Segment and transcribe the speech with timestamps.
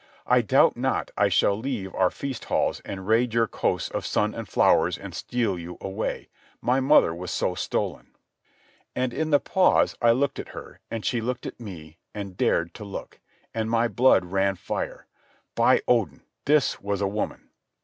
[0.25, 4.33] I doubt not I shall leave our feast halls and raid your coasts of sun
[4.33, 6.27] and flowers, and steal you away.
[6.59, 8.15] My mother was so stolen."
[8.95, 12.73] And in the pause I looked at her, and she looked at me, and dared
[12.73, 13.19] to look.
[13.53, 15.05] And my blood ran fire.
[15.53, 17.51] By Odin, this was a woman!